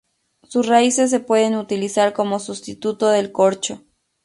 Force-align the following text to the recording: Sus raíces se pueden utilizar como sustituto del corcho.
Sus 0.41 0.65
raíces 0.65 1.11
se 1.11 1.19
pueden 1.19 1.55
utilizar 1.55 2.11
como 2.11 2.39
sustituto 2.39 3.09
del 3.09 3.31
corcho. 3.31 3.83